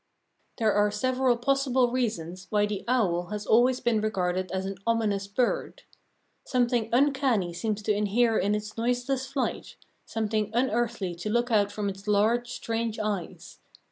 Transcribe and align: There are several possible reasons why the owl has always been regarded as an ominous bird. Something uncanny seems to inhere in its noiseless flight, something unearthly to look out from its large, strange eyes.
There 0.57 0.73
are 0.73 0.89
several 0.89 1.37
possible 1.37 1.91
reasons 1.91 2.47
why 2.49 2.65
the 2.65 2.83
owl 2.87 3.27
has 3.27 3.45
always 3.45 3.79
been 3.79 4.01
regarded 4.01 4.51
as 4.51 4.65
an 4.65 4.79
ominous 4.87 5.27
bird. 5.27 5.83
Something 6.43 6.89
uncanny 6.91 7.53
seems 7.53 7.83
to 7.83 7.93
inhere 7.93 8.35
in 8.39 8.55
its 8.55 8.75
noiseless 8.75 9.27
flight, 9.27 9.75
something 10.07 10.49
unearthly 10.55 11.13
to 11.17 11.29
look 11.29 11.51
out 11.51 11.71
from 11.71 11.87
its 11.87 12.07
large, 12.07 12.49
strange 12.51 12.97
eyes. 12.97 13.59